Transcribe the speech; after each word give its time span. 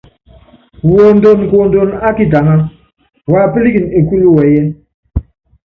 Wondonkuondon 0.91 1.89
ákitaŋa, 2.07 2.55
wapílikini 3.31 3.87
ékúlu 3.99 4.33
wɛɛyiɛ́. 4.35 4.67